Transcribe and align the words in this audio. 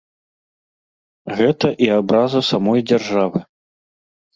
Гэта 1.43 1.67
і 1.85 1.93
абраза 2.01 2.45
самой 2.51 2.79
дзяржавы. 2.91 3.49